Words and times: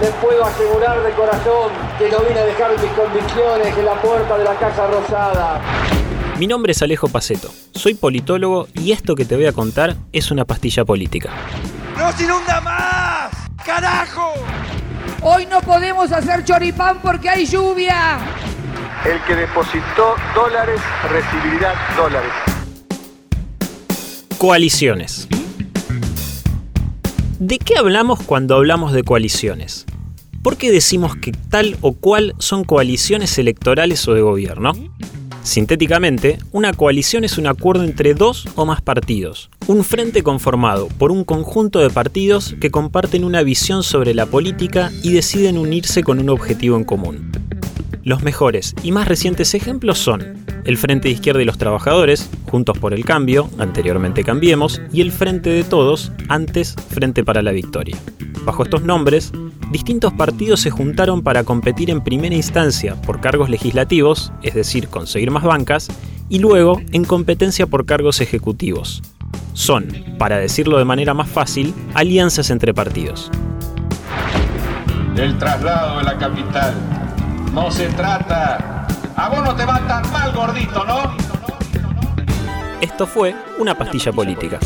les 0.00 0.10
puedo 0.14 0.44
asegurar 0.44 1.02
de 1.02 1.10
corazón 1.12 1.72
que 1.98 2.08
no 2.08 2.20
vine 2.20 2.38
a 2.40 2.44
dejar 2.44 2.70
mis 2.80 2.90
convicciones 2.92 3.76
en 3.76 3.84
la 3.84 4.00
puerta 4.00 4.38
de 4.38 4.44
la 4.44 4.54
Casa 4.54 4.86
Rosada. 4.86 5.60
Mi 6.38 6.46
nombre 6.46 6.72
es 6.72 6.82
Alejo 6.82 7.08
Paceto, 7.08 7.50
soy 7.74 7.94
politólogo 7.94 8.68
y 8.74 8.92
esto 8.92 9.16
que 9.16 9.24
te 9.24 9.34
voy 9.34 9.46
a 9.46 9.52
contar 9.52 9.96
es 10.12 10.30
una 10.30 10.44
pastilla 10.44 10.84
política. 10.84 11.30
¡No 11.96 12.12
se 12.12 12.24
inunda 12.24 12.60
más! 12.60 13.30
¡Carajo! 13.64 14.34
Hoy 15.22 15.46
no 15.46 15.60
podemos 15.60 16.12
hacer 16.12 16.44
choripán 16.44 17.00
porque 17.02 17.28
hay 17.28 17.44
lluvia. 17.44 18.18
El 19.04 19.20
que 19.24 19.34
depositó 19.34 20.14
dólares 20.34 20.80
recibirá 21.10 21.74
dólares. 21.96 22.30
Coaliciones. 24.38 25.28
¿De 27.38 27.60
qué 27.60 27.76
hablamos 27.78 28.18
cuando 28.20 28.56
hablamos 28.56 28.92
de 28.92 29.04
coaliciones? 29.04 29.86
¿Por 30.42 30.56
qué 30.56 30.72
decimos 30.72 31.14
que 31.14 31.30
tal 31.30 31.76
o 31.82 31.92
cual 31.92 32.34
son 32.38 32.64
coaliciones 32.64 33.38
electorales 33.38 34.08
o 34.08 34.14
de 34.14 34.22
gobierno? 34.22 34.72
Sintéticamente, 35.44 36.38
una 36.50 36.72
coalición 36.72 37.22
es 37.22 37.38
un 37.38 37.46
acuerdo 37.46 37.84
entre 37.84 38.14
dos 38.14 38.48
o 38.56 38.66
más 38.66 38.82
partidos, 38.82 39.50
un 39.68 39.84
frente 39.84 40.24
conformado 40.24 40.88
por 40.88 41.12
un 41.12 41.22
conjunto 41.22 41.78
de 41.78 41.90
partidos 41.90 42.56
que 42.60 42.72
comparten 42.72 43.22
una 43.22 43.44
visión 43.44 43.84
sobre 43.84 44.14
la 44.14 44.26
política 44.26 44.90
y 45.04 45.12
deciden 45.12 45.58
unirse 45.58 46.02
con 46.02 46.18
un 46.18 46.30
objetivo 46.30 46.76
en 46.76 46.82
común. 46.82 47.30
Los 48.02 48.24
mejores 48.24 48.74
y 48.82 48.90
más 48.90 49.06
recientes 49.06 49.54
ejemplos 49.54 50.00
son 50.00 50.44
el 50.68 50.76
Frente 50.76 51.08
de 51.08 51.14
Izquierda 51.14 51.40
y 51.40 51.46
los 51.46 51.56
Trabajadores, 51.56 52.28
Juntos 52.44 52.76
por 52.76 52.92
el 52.92 53.02
Cambio, 53.02 53.48
anteriormente 53.56 54.22
Cambiemos, 54.22 54.82
y 54.92 55.00
el 55.00 55.12
Frente 55.12 55.48
de 55.48 55.64
Todos, 55.64 56.12
antes 56.28 56.74
Frente 56.90 57.24
para 57.24 57.40
la 57.40 57.52
Victoria. 57.52 57.96
Bajo 58.44 58.64
estos 58.64 58.82
nombres, 58.82 59.32
distintos 59.70 60.12
partidos 60.12 60.60
se 60.60 60.68
juntaron 60.68 61.22
para 61.22 61.42
competir 61.42 61.88
en 61.88 62.02
primera 62.02 62.34
instancia 62.34 63.00
por 63.00 63.22
cargos 63.22 63.48
legislativos, 63.48 64.30
es 64.42 64.52
decir, 64.52 64.88
conseguir 64.88 65.30
más 65.30 65.44
bancas, 65.44 65.88
y 66.28 66.38
luego 66.38 66.82
en 66.92 67.04
competencia 67.06 67.66
por 67.66 67.86
cargos 67.86 68.20
ejecutivos. 68.20 69.02
Son, 69.54 69.88
para 70.18 70.36
decirlo 70.36 70.76
de 70.76 70.84
manera 70.84 71.14
más 71.14 71.30
fácil, 71.30 71.72
alianzas 71.94 72.50
entre 72.50 72.74
partidos. 72.74 73.30
El 75.16 75.38
traslado 75.38 76.00
de 76.00 76.04
la 76.04 76.18
capital. 76.18 76.74
No 77.54 77.70
se 77.70 77.86
trata... 77.86 78.77
A 79.18 79.28
vos 79.28 79.42
no 79.42 79.52
te 79.56 79.64
va 79.64 79.80
tan 79.88 80.10
mal, 80.12 80.32
gordito, 80.32 80.84
¿no? 80.84 81.16
Esto 82.80 83.04
fue 83.04 83.34
una 83.58 83.74
pastilla 83.76 84.12
política. 84.12 84.60